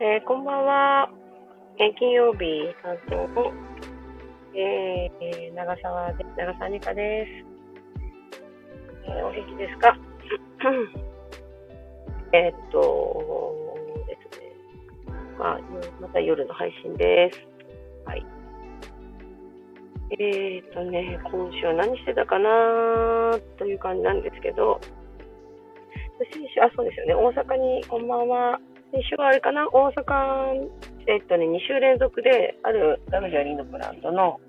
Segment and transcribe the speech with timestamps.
[0.00, 1.10] えー、こんばんは。
[1.78, 3.52] えー、金曜日担当の、
[4.54, 7.30] えー、長澤で、長澤美香です。
[9.10, 9.96] え、お元気ですか？
[12.32, 13.54] えっと、
[14.06, 14.52] ですね。
[15.38, 15.60] まあ、
[16.00, 17.46] また夜の配信です。
[18.06, 18.24] はい。
[20.18, 24.80] えっとね、今週は何してたかなという感じなんですけど、
[26.32, 27.14] 先週、あ、そうですよね。
[27.14, 28.58] 大阪にこんばんは。
[28.92, 30.68] 先週はあれかな、大阪、
[31.06, 34.40] えっとね、2週連続で、あるラグジュアリーのブランドの、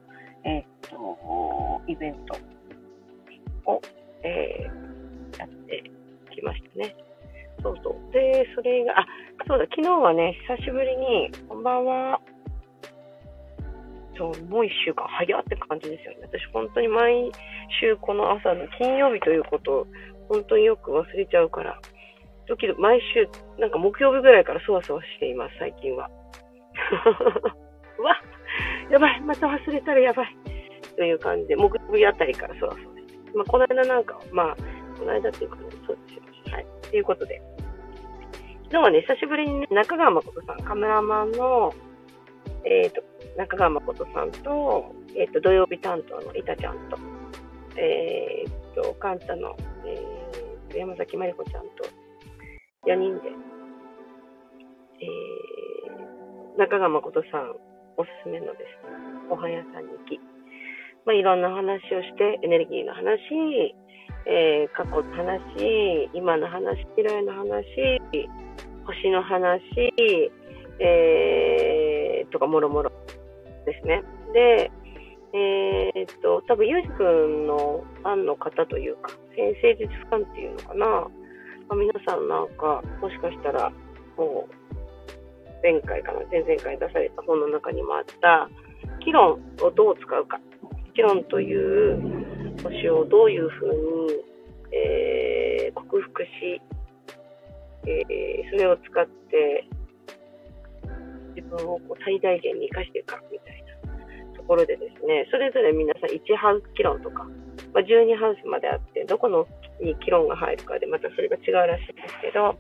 [0.43, 3.81] えっと、イベントを、
[4.23, 5.83] えー、やって
[6.33, 6.95] きましたね。
[7.61, 8.13] そうそう。
[8.13, 9.05] で、それが、あ、
[9.47, 12.19] そうだ、昨日はね、久しぶりに、こんばんは。
[14.17, 16.17] そう、もう1週間早って感じですよね。
[16.23, 17.31] 私、本当に毎
[17.79, 19.87] 週この朝の金曜日ということを、
[20.29, 21.79] 本当によく忘れちゃうから、
[22.47, 23.27] 時々毎週、
[23.59, 26.09] なんか木曜日ぐらいからそわそわしています、最近は。
[27.97, 28.15] う わ
[28.89, 30.35] やばい、また忘れたらやばい。
[30.95, 33.37] という感じで、木曜日あたりからそわそわして。
[33.37, 34.55] まあ、この間なんか、まあ、
[34.99, 36.55] この間っていうかね、そうですよ。
[36.55, 36.65] はい。
[36.89, 37.41] ということで。
[38.65, 41.73] 昨日はね、久しぶりにね、中川誠さん、カメラマンの、
[42.63, 43.03] えっ、ー、と、
[43.37, 46.97] 中川誠さんと、えっ、ー、と、土曜日担当の板ちゃんと、
[47.75, 51.83] えっ、ー、と、カンタの、えー、山崎まりこちゃんと、
[52.87, 53.29] 4人で、
[55.01, 57.53] えー、中川誠さん
[57.95, 58.89] おすすめのです。
[58.89, 58.97] ね、
[59.29, 60.19] ご飯屋さんに行き、
[61.05, 63.75] まあ、いろんな話をして、エネルギーの話、
[64.25, 68.01] えー、過去の話、今の話、未来の話、
[68.87, 69.61] 星の話、
[70.79, 72.91] えー、とかもろもろ
[73.67, 74.01] ですね。
[74.33, 74.71] で、
[75.33, 81.07] えー、っと、多分、ゆうじくんのファンの方というか、先生術ファンっていうのかな、
[81.69, 83.71] 皆さんなんか、もしかしたら、
[84.17, 84.53] もう、
[85.63, 88.49] 前回かな、前々回出された本の中にもあった、
[89.03, 90.39] 議論をどう使うか。
[90.93, 92.21] 議論という
[92.63, 96.61] 星をどういうふうに、えー、克服し、
[97.87, 99.67] えー、それを使って
[101.35, 107.27] 自分をこう最大限に生かしていくかみたいなところでですね、それぞれ皆さん1ハウス議論とか、
[107.73, 109.47] まあ、12ハウスまであって、どこの
[109.81, 112.57] に議論が入るかでまたそれが違うらしいんですけど、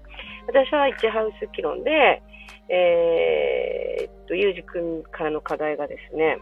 [0.47, 2.21] 私は1ハウス議論で、
[2.69, 6.37] えー、っと、ゆうじくんからの課題がですね、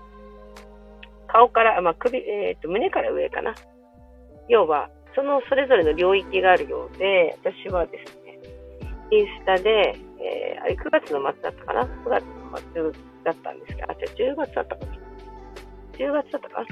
[1.27, 3.53] 顔から、まあ、首、えー、っと、胸から上かな。
[4.47, 8.39] 要は、そのそれぞれの領域があるようで、私はですね、
[9.11, 12.93] インスタで、えー、あれ9月の末だったかな ?9 月の末
[13.23, 14.91] だったんですけど、あ、じゃあ10月だったかな
[15.97, 16.67] ?10 月だったかな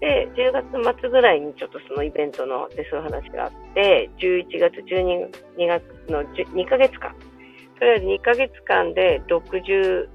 [0.00, 0.52] で、10
[0.82, 5.30] 月末ぐらいにちょっとそのイベントのでそういう話があって、11月、12
[5.66, 7.14] 月の2ヶ月間、
[7.78, 10.08] とりあえず2ヶ月間で60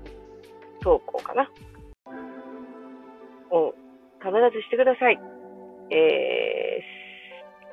[0.81, 1.50] 投稿かな
[3.52, 3.74] を
[4.19, 5.19] 必ずしてください。
[5.90, 6.81] え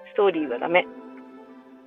[0.08, 0.86] ー、ストーリーはダメ。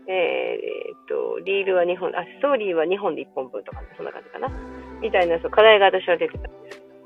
[0.07, 4.49] えー、っと、リールは2本、あ、ストーリーは2本で1本分とか、そんな感じかな。
[5.01, 6.49] みたいな、そう、課題が私は出てた。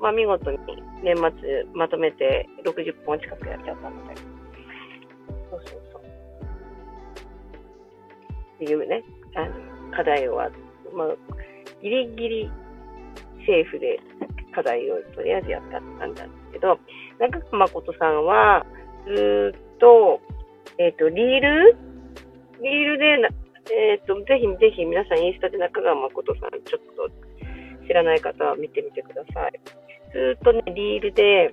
[0.00, 0.58] まあ、見事に
[1.02, 4.14] 年末まとめて60本近くやっちゃったので。
[5.50, 6.02] そうそうそう。
[8.56, 9.02] っていうね、
[9.34, 10.50] あの、課題は、
[10.94, 11.08] まあ、
[11.82, 12.50] ギリギリ
[13.46, 13.98] セーフで
[14.54, 16.78] 課題をとりあえずやったんですけど、
[17.18, 18.66] 中川誠さんは、
[19.06, 20.20] ずっと、
[20.78, 21.76] えっ、ー、と、リール？
[22.62, 23.28] リールでな
[23.70, 27.10] えっ、ー、と、ぜひぜひ皆さんインスタで中川誠さんちょっと
[27.86, 29.85] 知らない方は見てみてください。
[30.12, 31.52] ずっとね、リールで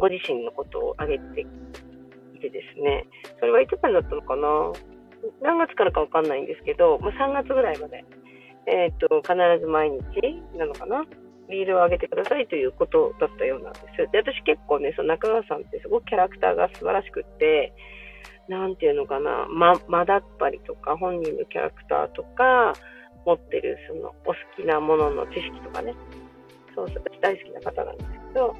[0.00, 3.06] ご自身のことを上げていてですね、
[3.40, 4.72] それはいつからだったのかな？
[5.40, 8.04] 何月からかわかんないんですけど、まあ、3月ぐらいまで、
[8.66, 9.98] えっ、ー、と、必ず毎日
[10.58, 11.04] なのかな？
[11.48, 13.84] リールを上げてくださいということだったようなんです。
[14.12, 17.72] で、私結構ね、その中川さんってすごくキャラクターが素晴らしくって、
[18.48, 22.74] なんていうのかな、ま、間だったりとか、本人のキャラクターとか、
[23.26, 25.94] 持ってるそのお好きなものの知識とかね、
[26.74, 26.86] そう、
[27.20, 28.56] 大好きな方なんですけど、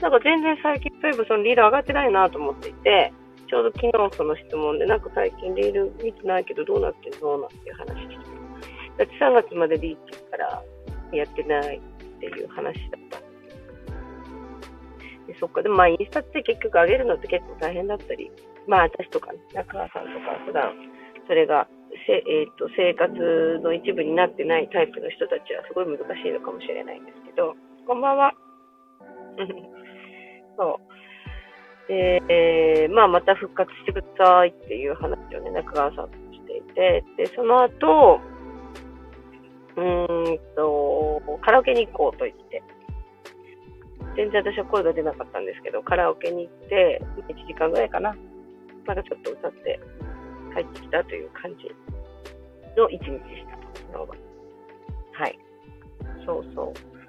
[0.00, 3.12] なんか全然最近、そういえばそのリール上がってないなと思っていて、
[3.48, 8.16] ちょうど昨日その質問で、なんか最近リール見てないけどどうなってんのなんていう話して。
[8.98, 10.62] だって3月までリーチから
[11.12, 11.80] やってないっ
[12.20, 13.18] ていう話だった。
[13.18, 13.22] ん
[15.26, 18.30] でそっか、でもまあインスタって結局上げるのって結構大変だったり、
[18.66, 20.74] まあ私とか、ね、中川さんとか普段
[21.26, 21.66] それが
[22.06, 23.12] せ、えーと、生活
[23.62, 27.54] の一部になってないタイプの人たちはすごい難しいのかもしれないですけど、
[27.86, 28.34] こんばんは。
[30.56, 30.78] そ
[31.88, 31.88] う。
[31.88, 38.20] で、えー、まあ、また復活してくださいっていう話をね、中川さんとしていて、で、その後、
[39.76, 42.62] うーんと、カラオケに行こうと言って、
[44.14, 48.14] 全然私は声が出なかったんですけど、カラオケに行って、1時間ぐらいかな。
[48.86, 49.80] なんかちょっと歌って
[50.54, 51.70] 帰ってきたという感じ
[52.76, 54.06] の一日でした、昨日は。
[55.12, 55.38] はい。
[56.26, 57.01] そうそう。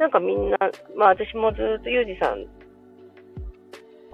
[0.00, 0.56] なんかみんな、
[0.96, 2.46] まあ私もずっとユージさん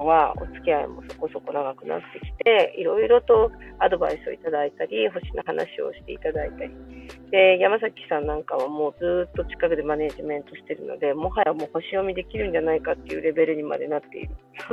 [0.05, 6.75] はお付き合いもそこそこ長くなってきて、いろいろとアドバイスをいただいたり、星の話をしていただいたり、
[7.31, 14.31] で、山崎さんなんかはもうずっと近くでマネジメントしてるので、もはやもう星読みできるんじゃないかっていうレベルにまでなっている。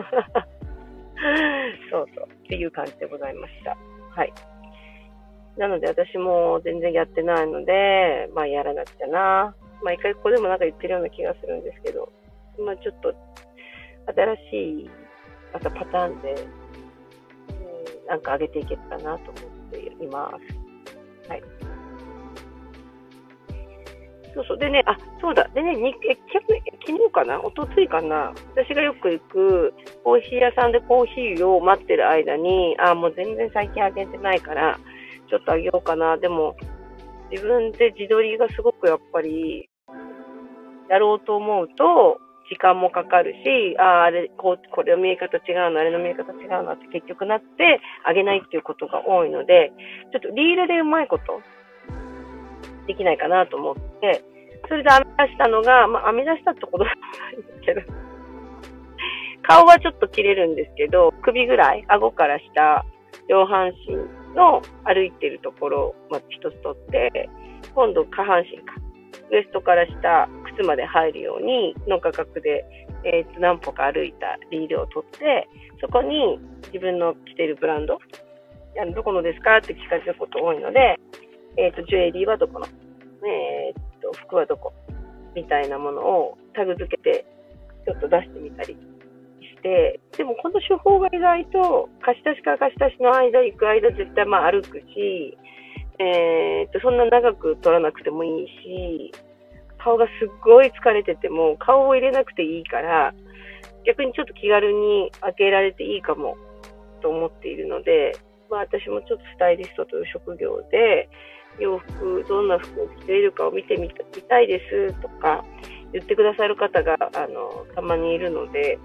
[1.91, 3.77] そうそう、っていう感じでございました。
[4.09, 4.33] はい。
[5.57, 9.55] なので私も全然やってないので、まあやらなくちゃな。
[9.83, 12.11] まあ一回ここでもなんか言ってるような気がするんですけど、
[12.57, 13.13] まあちょっと
[14.07, 14.89] 新しい
[15.53, 16.35] またパターンで、う
[18.05, 20.31] ん、なんか上げていけたなと思っていま
[21.25, 21.29] す。
[21.29, 21.43] はい。
[24.35, 24.57] そうそう。
[24.57, 25.47] でね、あ、そうだ。
[25.53, 25.93] でね、に
[26.87, 27.39] 昨日かな？
[27.43, 28.33] おとついかな？
[28.55, 34.79] 私がよく行くコーヒー屋さんでコーヒーを待ってる間に、あ、もう全然最近あげてないから、
[35.29, 36.17] ちょっとあげようかな。
[36.17, 36.55] でも、
[37.29, 39.69] 自分で自撮りがすごくやっぱり、
[40.93, 49.73] やろうと思うと、時間もかかるし、ああ、あれ、こう、これの見え方違うな、あれの見え方違うなって結局なって、あげないっていうことが多いので、
[50.11, 51.41] ちょっとリールでうまいこと、
[52.85, 54.23] できないかなと思って、
[54.67, 57.81] それで編み出したのが、まあ、編み出したってことなんですけど、
[59.41, 62.85] 顔はちょっと切れるんですけど、首ぐらい、顎から下、
[63.29, 63.95] 上半身
[64.35, 67.29] の歩いてるところを、まあ、一つ取って、
[67.73, 68.75] 今度下半身か。
[69.31, 72.65] ウエストから下、靴まで入るようにの価格で、
[73.03, 75.47] えー、と何歩か歩いたリールを取って、
[75.81, 77.99] そこに自分の着ているブランド、
[78.81, 80.99] あのどこのですかって聞かれること多いので、
[81.57, 84.73] えっ、ー、と、ジュエリーはどこの、えっ、ー、と、服はどこ
[85.35, 87.25] みたいなものをタグ付けて
[87.85, 95.37] ちょっと出してみたりして、でもこの手法が意外と貸し出しから貸し出しの間行く間絶対まあ歩くし、
[95.99, 99.11] えー、とそんな長く撮らなくてもいいし、
[99.83, 103.13] 顔がすっごい疲れてても顔を入れなくていいから、
[103.85, 106.37] 逆にちょっと気軽に開けられていいかも
[107.01, 108.15] と思っているので、
[108.49, 111.09] まあ私もちょっとスタイリストという職業で、
[111.59, 113.89] 洋服、どんな服を着ているかを見てみ
[114.27, 115.43] たいですとか
[115.91, 118.79] 言ってくださる方が、あの、たまにいるので、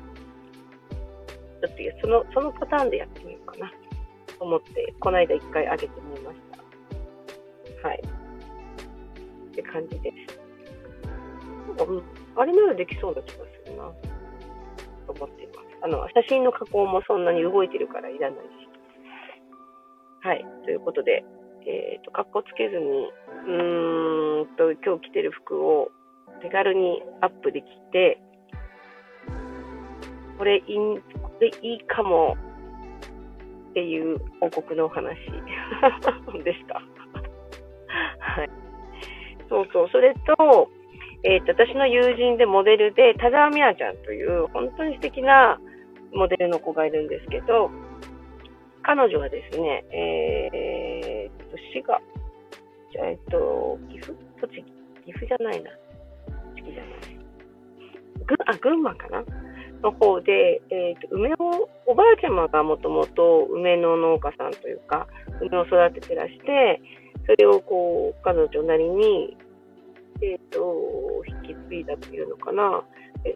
[1.60, 3.70] ちょっとその、そのパターンでやってみようかな
[4.38, 6.38] と思って、この間一回上げてみまし
[7.82, 7.88] た。
[7.88, 8.02] はい。
[9.52, 10.37] って感じです。
[11.76, 12.02] なん、
[12.36, 13.84] あれならできそうな気がするな、
[15.06, 15.58] と思っています。
[15.82, 18.68] あの、写真の加工もそんなに動いてるからいらないし。
[20.20, 20.44] はい。
[20.64, 21.24] ということで、
[21.66, 23.10] えっ、ー、と、格好つけずに、
[23.46, 25.90] うーんと、今日着てる服を
[26.42, 28.20] 手軽にアップできて、
[30.38, 30.76] これいい、
[31.20, 32.36] これいいかも
[33.70, 35.16] っていう報告のお話
[36.44, 36.74] でした。
[38.18, 38.50] はい。
[39.48, 39.88] そうそう。
[39.90, 40.68] それと、
[41.24, 45.58] えっ、と、私の友人でモデルで、田沢美和ちゃんという本当に素敵な
[46.12, 47.70] モデルの子がいるんですけど、
[48.82, 52.00] 彼女はですね、えー、と、滋賀、
[53.04, 54.16] えっ、と、岐阜？
[54.40, 54.62] 栃木？
[55.06, 55.70] 岐阜じゃないな。
[56.54, 56.92] 栃木じゃない。
[58.26, 59.24] ぐあ、群馬かな？
[59.82, 65.06] の方で、えーと、梅を、おばあちゃまがもともと梅の農家さんというか、
[65.40, 66.80] 梅を育ててらして、
[67.26, 69.36] それをこう、彼女なりに、
[70.20, 72.82] えっ、ー、と、引き継いだっていうのかな。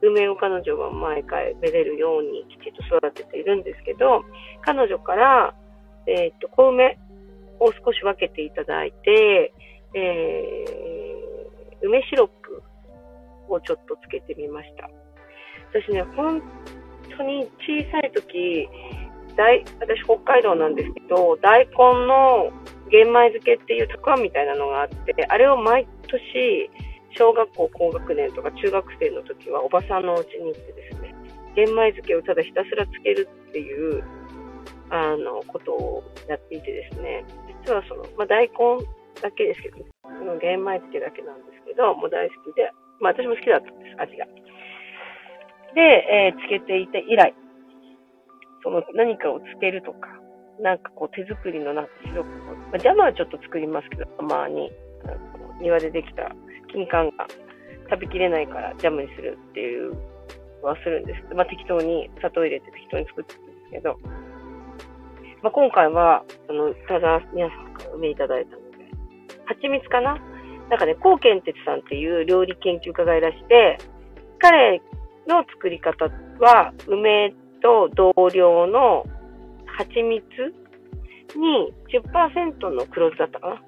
[0.00, 4.24] 梅を彼女は毎回めれるようにきちっと育てているんですけど、
[4.62, 5.54] 彼女から、
[6.06, 6.98] えっ、ー、と、小梅
[7.58, 9.52] を少し分けていただいて、
[9.94, 12.62] えー、梅シロップ
[13.48, 14.88] をちょっとつけてみました。
[15.72, 16.42] 私ね、本
[17.16, 18.68] 当に小さい時、
[19.36, 22.52] 大私北海道なんですけど、大根の
[22.92, 26.70] 玄米漬けっていうたくあんみたいなのがあって、あれを毎年、
[27.16, 31.14] 小学校高学年とか中学生の時はおばさんのお家に行ってですね、
[31.56, 34.04] 玄米漬けをただひたすらつけるっていう、
[34.90, 37.24] あの、ことをやっていてですね、
[37.64, 38.84] 実はその、まあ、大根
[39.20, 42.70] だけですけど、その玄米漬けだけなんですけど、もう大好きで、
[43.00, 44.26] まあ私も好きだったんです、味が。
[45.74, 47.34] で、えー、つけていて以来、
[48.62, 50.21] その何かをつけるとか、
[50.60, 52.30] なんかこう手作りのなんかシロップ、
[52.70, 54.70] まあ、ジャムはちょっと作りますけど、たまに、
[55.60, 56.34] 庭でできた
[56.72, 57.26] 金柑が
[57.90, 59.94] 食べきれないからジャムにするっていう
[60.62, 61.34] のはするんです。
[61.34, 63.98] まあ、適当に砂糖入れて適当に作ってるんですけど、
[65.42, 68.78] まあ、今回は、あの、ただ皆さんから梅いただいたので、
[69.46, 70.18] 蜂蜜かな？
[70.70, 73.78] なんかね、高健哲さんっていう料理研究家がいらして、
[74.38, 74.80] 彼
[75.26, 76.06] の作り方
[76.38, 79.04] は、梅と同量の
[79.84, 80.22] 蜂蜜
[81.36, 83.62] に10%の黒酢だったかな？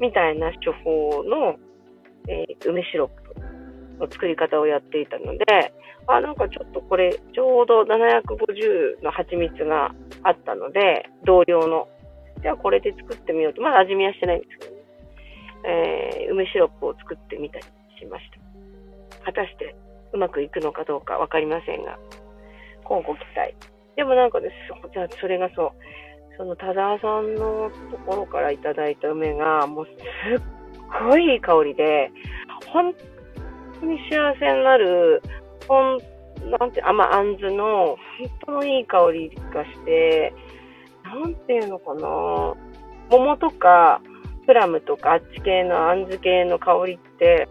[0.00, 1.56] みたいな処方の、
[2.28, 5.72] えー、梅シロップの作り方をやっていたので、
[6.06, 11.88] あ、なんかちょっとこれ、ちょうど750の蜂蜜があったので、同量の。
[12.42, 13.62] じゃあこれで作ってみようと。
[13.62, 14.82] まだ味見はしてないんですけどね。
[15.66, 17.64] えー、梅シロップを作ってみたり
[17.98, 18.24] しまし
[19.18, 19.24] た。
[19.24, 19.74] 果たして
[20.12, 21.98] うまくいくのかどうかわかりませんが、
[22.82, 23.54] 今後期待。
[23.96, 24.54] でもなんかです、
[24.92, 25.70] じゃそれがそう、
[26.36, 30.42] その多田さんのところからいただいた梅が、もうすっ
[31.08, 32.10] ごいいい香りで、
[32.66, 32.94] 本
[33.80, 35.22] 当に幸せになる、
[35.68, 35.98] ほん、
[36.58, 37.98] なんて、あ、まあ、あんずの、本
[38.46, 40.34] 当のいい香りがして、
[41.04, 42.54] なんていうのかな。
[43.10, 44.00] 桃とか、
[44.46, 47.48] プラムとか、あっち系のあんず系の香りって、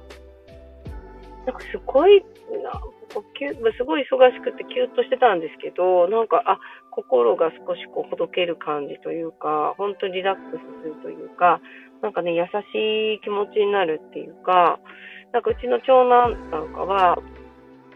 [1.45, 2.23] なんかすごい、
[2.63, 2.81] な。
[3.13, 6.59] なすごい忙しくてキュッとしてたんですけど、なんか、あ、
[6.91, 11.61] 心が少しこうほどける感じというか、本当にリラックスするというか、
[12.01, 14.79] なんかね、優しい気持ちになるっていうか、
[15.31, 17.17] なんかうちの長男なんかは、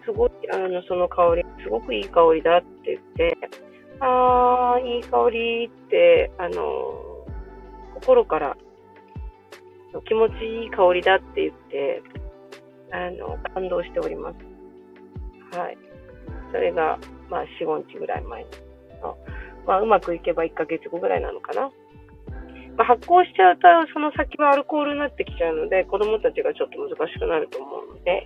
[0.06, 3.38] すごい、あの、その香り、すごくいい香りだって言って、
[4.00, 6.64] ああ、いい香りって、あの、
[7.96, 8.56] 心から
[10.06, 12.02] 気持ちいい香りだって言って、
[12.92, 14.57] あの、感動しております。
[15.51, 15.77] はい。
[16.51, 17.00] それが、
[17.30, 18.44] まあ、4、5日ぐらい前
[19.01, 19.18] の。
[19.66, 21.70] まあ、うまくいけば1ヶ月後ぐらいなのかな。
[22.77, 28.25] まあ、発酵しちゃうと、その先はアルコールになってきちゃうので、子供たちがちょっと難しくなると思うので、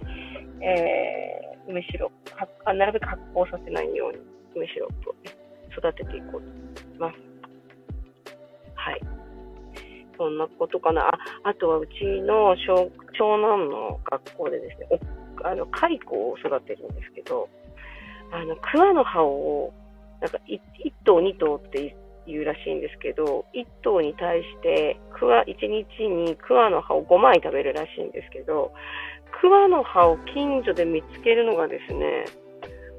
[0.62, 4.20] えー、梅シロップ、なるべく発酵させないように、
[4.56, 5.32] 梅シロップを、ね、
[5.72, 7.18] 育てていこうと思います。
[8.76, 9.02] はい。
[10.18, 11.08] そんなことかな。
[11.08, 15.00] ああとはうちの小長男の学校でですね、
[15.46, 17.50] あの、蚕を育てるんですけど、
[18.32, 19.74] あの、桑の葉を、
[20.22, 21.96] なんか1、1頭2頭って
[22.28, 28.72] 言うらしいんですけど、1頭に対して、桑、1日に桑の葉を5枚食べるらしいんですけど、
[29.42, 32.26] 桑の葉を近所で見つけるのがですね、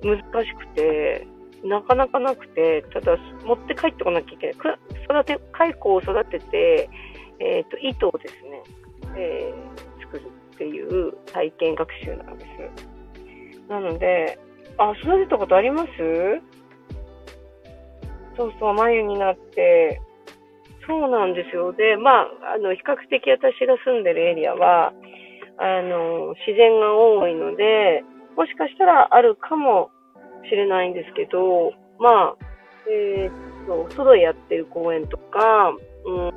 [0.02, 1.26] 難しくて、
[1.64, 4.56] なかなかなくて、ただ持って帰ってこなきゃいけない。
[5.04, 6.88] 育て、蚕を育てて、
[7.38, 8.62] えっ、ー、と、糸をですね、
[9.16, 10.24] えー、作る
[10.62, 13.68] っていう体験学習なんです。
[13.68, 14.38] なので、
[14.78, 15.88] あ、育てたことあります？
[18.36, 20.00] そうそう、眉になって、
[20.86, 21.72] そうなんですよ。
[21.72, 24.92] で、まあ、あの、比較的私が住んでるエリアは、
[25.58, 28.04] あの、自然が多いので、
[28.36, 29.90] もしかしたらあるかも
[30.44, 32.36] しれないんですけど、まあ、
[32.88, 36.32] えー、っと、外でやってる公園とか、うん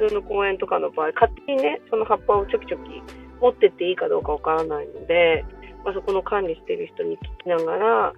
[0.00, 3.02] 普通の公園とかの場合、勝手にね、その葉っぱをちょきちょき
[3.40, 5.44] 持ってっていいかどうかわからないので、
[5.84, 8.12] まあ、そこの管理してる人に聞きながら、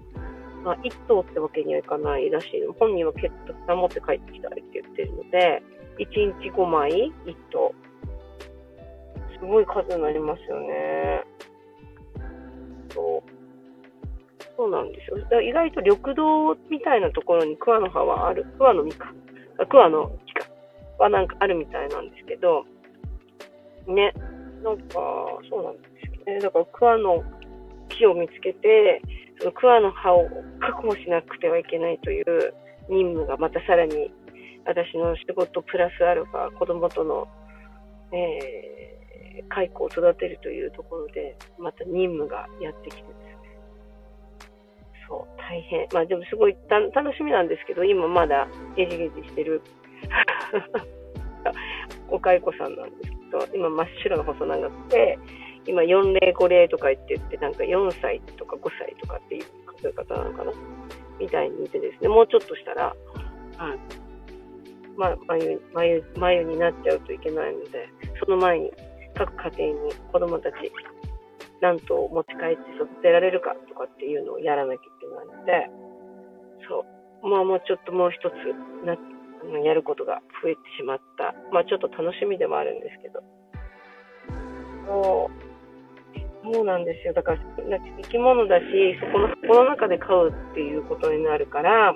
[0.64, 2.73] まあ、1頭ってわけにはいかないらしいの。
[2.73, 3.31] 本人は結
[3.67, 5.62] 構持って帰ってきたいって言ってるので、
[5.99, 7.73] 1日5枚、1頭。
[9.38, 11.25] すごい数になりますよね。
[12.91, 13.31] そう。
[14.57, 15.43] そうなんですよ。
[15.43, 18.47] 意外と緑道みたいなところに桑の葉はある。
[18.59, 19.12] 桑の実か。
[19.69, 20.47] 桑の木か。
[20.99, 22.64] はなんかあるみたいなんですけど、
[23.88, 24.14] ね、
[24.62, 24.99] なんか、
[25.50, 26.40] そうなんですよね。
[26.40, 27.25] だから桑の
[27.88, 29.02] 木を見つけて、
[29.38, 30.28] その桑の葉を
[30.61, 32.54] 確保しなくてはいけないという
[32.88, 34.12] 任務がまたさらに
[34.64, 37.26] 私の仕事プラスアルファ、子供との、
[38.12, 43.14] えー、蚕を育てるというところで、また任務がやってきてですね。
[45.09, 45.88] そう、大変。
[45.92, 49.61] まあでもすごいた楽しみなんですけど、今まだゲジゲジしてる
[52.09, 55.19] お蚕さんなんですけど、今真っ白の細長くて、
[55.67, 59.45] 今4例5例とか言ってって、なんか4歳とか5歳とかっていう
[59.81, 60.53] 数え方なのかな？
[61.19, 62.97] みたいにいてですね、もうちょっとしたら、う
[64.95, 67.89] ん、ま、眉、眉、眉になっちゃうといけないので、
[68.25, 68.73] その前に
[69.15, 70.55] 各家庭に子供たち
[71.61, 75.71] 何頭持ち帰って育てられるかとかっていうのをやらなきゃいけないので、
[76.69, 76.85] そ
[77.23, 77.29] う。
[77.29, 78.35] まあもうちょっともう一つ
[78.85, 78.97] な
[79.65, 81.35] やることが増えてしまった。
[81.53, 83.23] まあちょっと楽しみでもあるんですけど。
[84.87, 85.53] そう。
[86.45, 87.13] そうなんですよ。
[87.15, 87.39] だから、
[88.03, 88.65] 生き物だし、
[89.01, 91.95] そこの、この中で飼うっていうことになるから、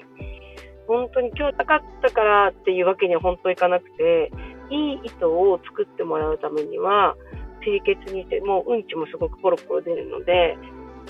[0.86, 4.30] 本当に今日高かったからっていうわけには本当いかなくて、
[4.70, 7.16] いい糸を作ってもらうためには、
[7.64, 10.56] 清潔にして、もううんちもすごくポロポロ出るので、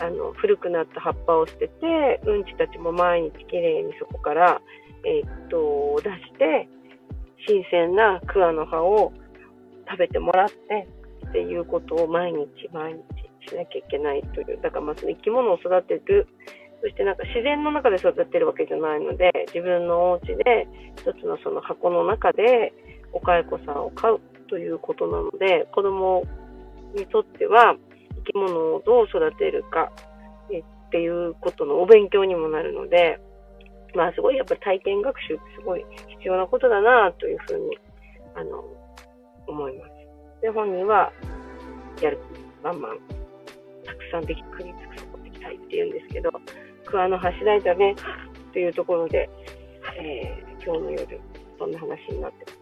[0.00, 4.62] あの、古くなった葉っぱを捨てて、うんちたちも毎日きれいにそこから
[5.06, 6.68] えー、っと、出して、
[7.46, 9.12] 新鮮な桑の葉を
[9.88, 10.88] 食べてもらって、
[11.28, 16.26] っていうことを毎日毎日しなきゃいけないという、だからまあ生き物を育てる、
[16.82, 22.72] そしてなんか自然の中で育てるわけじゃないので、自分のお家で一つのその箱の中で
[23.12, 26.24] お蚕さんを飼うということなので、子供
[26.94, 27.76] にとっては
[28.24, 29.92] 生き物をどう育てるか
[30.88, 33.20] っていうことのお勉強にもなるので、
[33.96, 35.84] まあすごいやっぱり体験学習ってすごい
[36.18, 37.78] 必要なことだなというふうに、
[38.34, 38.62] あの、
[39.46, 40.42] 思います。
[40.42, 41.10] で、本人は
[42.02, 42.94] やる気満々、
[43.86, 46.30] たくさんでき、食いつくそこできたいって言うんですけど、
[46.84, 47.96] 桑の橋台だね
[48.52, 49.30] というところで、
[49.98, 51.20] えー、今日の夜、
[51.58, 52.52] そんな話になってま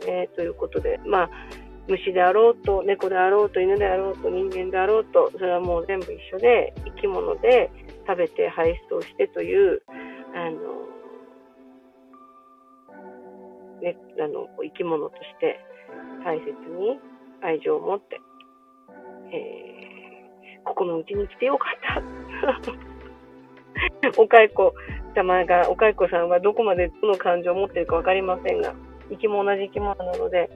[0.00, 0.06] す。
[0.06, 1.30] ね、ということで、まあ、
[1.86, 7.70] 虫であろうと、猫であろうと、犬であろうと、人間であろうと、それはもう全部一緒で、生き物で
[8.10, 9.82] 食べて排出をしてという、
[10.34, 10.80] あの、
[13.80, 15.60] ね、あの、生き物として
[16.24, 16.98] 大切に
[17.40, 18.20] 愛情を持って、
[19.32, 22.02] えー、ここのうちに来てよかっ
[24.10, 24.18] た。
[24.20, 24.74] おかいこ
[25.14, 28.74] 様が、おかいこさんはどこまでどの感情を持っているか分かりませんが、
[29.08, 30.50] 生き物同じ生き物なので、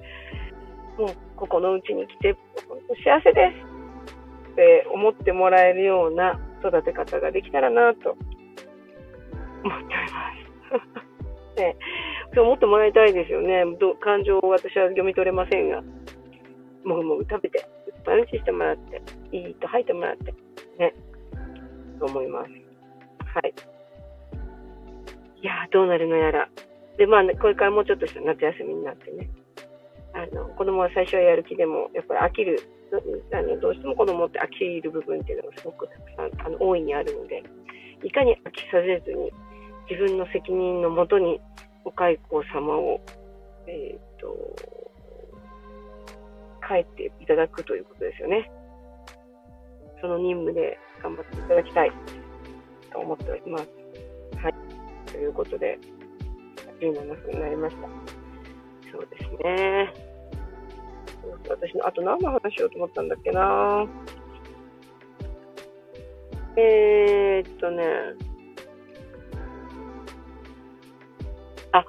[0.98, 2.36] もうここのうちに来て、
[3.04, 10.30] 幸せですって思ってもらえるような育て方ができたらなと思っておりま
[11.54, 11.60] す。
[11.60, 11.76] ね、
[12.34, 13.64] そう思ってもらいたいですよね。
[14.00, 15.82] 感情を私は読み取れませんが、
[16.84, 17.64] もぐもぐ食べて、いっ
[18.04, 20.34] ぱい打ちしてもらって、いいと吐いてもらって、
[20.78, 20.94] ね、
[22.00, 22.50] と思います。
[22.50, 23.54] はい。
[25.42, 26.48] いやどうなるのやら。
[26.96, 29.28] で、まあ、ねこれからもうちょっとした夏休みになってね、
[30.12, 32.58] あの子供は最初はやる気でもやっぱり飽きる
[33.32, 37.42] あのどうしても子供って飽きる部分っていうのがすごくたくさんあの大いにあるので
[38.02, 39.32] いかに飽きさせずに
[39.90, 41.40] 自分の責任のもとに
[41.84, 42.18] お蚕
[42.52, 43.00] 様を、
[43.66, 44.56] えーと、
[46.66, 48.50] 帰っていただくということですよね。
[50.00, 51.92] その任務で頑張っていただきたい
[52.92, 53.68] と思っております。
[54.42, 54.54] はい。
[55.10, 55.78] ということで、
[56.80, 57.88] 17分になりました。
[58.90, 60.13] そうですね。
[61.48, 63.86] 私の、あと何の話しようと思ったんだっけな。
[66.56, 67.84] えー、っとね。
[71.72, 71.84] あ、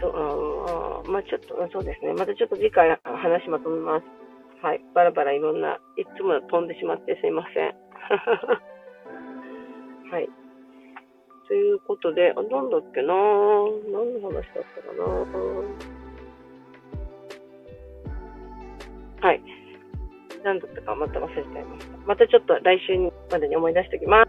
[0.00, 2.14] そう、あまあちょっと、そうですね。
[2.14, 4.06] またちょっと次回話まとめます。
[4.62, 4.80] はい。
[4.94, 7.74] バラバラいろんな、いつも飛んでしまってすいません。
[10.10, 10.30] はい。
[11.48, 15.04] ということで、あ、なんだっけな何の話だったかな
[19.24, 19.40] はい。
[20.44, 21.96] 何だったかまた忘れちゃいました。
[22.04, 22.92] またちょっと来週
[23.32, 24.22] までに思い出しておきま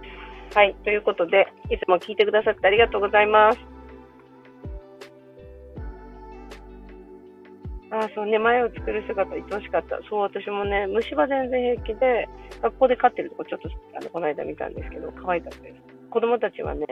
[0.53, 0.55] す。
[0.55, 0.73] はい。
[0.85, 3.59] ということで、いつも聞いてくださってありがとうございます。
[7.91, 9.99] ああ、そうね、前を作る姿、愛おしかった。
[10.09, 12.29] そう、私もね、虫歯全然平気で、
[12.61, 16.04] 学校で飼ってるとこちょっと、あの、この間見たんですけど、可愛かったです。
[16.15, 16.87] 子供たちはね、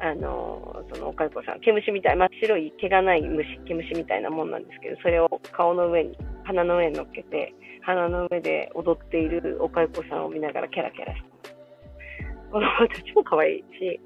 [0.00, 11.54] あの、そのおかゆこさん、毛虫みたい、真っ白い毛がない虫、毛虫みたいなもんなんですけど、それを顔の上に、鼻の上に乗っけて、鼻の上で踊っているおかゆこさんを見ながらキャラキャラしてます。
[12.50, 14.00] 子供たちも可愛いし、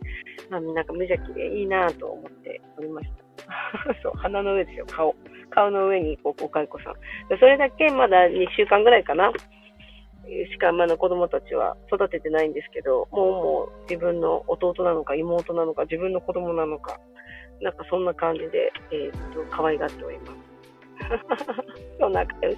[0.51, 3.95] まあ、なんか無邪気でいいなと思っておりました。
[4.05, 5.15] そう、鼻の上ですよ、顔。
[5.49, 7.39] 顔の上におかゆこさん。
[7.39, 9.33] それだけまだ2週間ぐらいかな。
[10.51, 16.99] しかまだ子供たちは育ててないんですけど、もうもう自分の弟なのか妹なのか自分の子供なのか、
[17.61, 20.53] なんかそんな感じで、えー、っと、可愛がっております。
[21.99, 22.57] そう仲良し。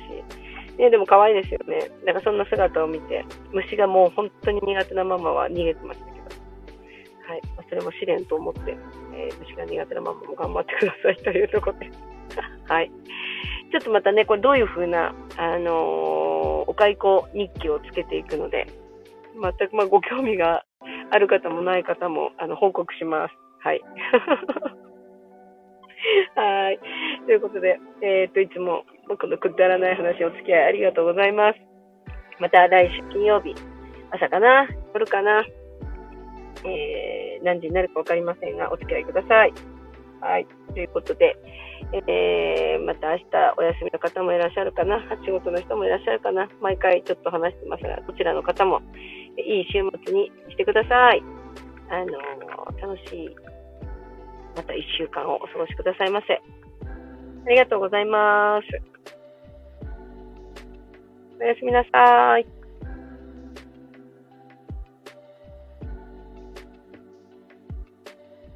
[0.79, 1.91] ね、でも可愛いですよね。
[2.05, 6.25] なんかそんな姿を見て、虫がもう本当に苦手なママは逃げてましたけど。
[7.29, 7.43] はい。
[7.69, 8.77] それも試練と思って、
[9.15, 11.91] えー、虫が苦手なママも頑張ってくださいというところで。
[12.67, 12.91] はい。
[13.75, 18.69] ちょっとまたね、これどういう風な、あのー、お蚕日記をつけていくので、
[19.35, 20.65] 全くまあご興味が
[21.11, 23.35] ある方もない方も、あの、報告します。
[23.59, 23.81] はい。
[26.37, 26.79] はい。
[27.27, 31.59] ということで、えっ、と、いつも僕のくだらない話お付き合いありがとうございます。
[32.39, 33.57] また来週金曜日、
[34.13, 34.69] 朝かな？
[34.95, 35.45] 夜かな？
[36.65, 39.74] えー、何時になるかわかりませんが、お付き合いください。
[40.25, 40.47] はい。
[40.73, 41.37] ということで、
[42.09, 43.25] えー、また明日
[43.59, 48.81] お休みの方もいらっしゃるかな、仕事の人もいらっしゃるかな、毎回ちょっと話してますが、どちらの方も
[49.37, 51.23] いい週末にしてください。
[51.91, 53.37] あのー、楽しい、
[54.57, 56.41] また1週間をお過ごしくださいませ。
[57.47, 58.67] ありがとうございます。
[61.39, 62.64] おやすみなさい。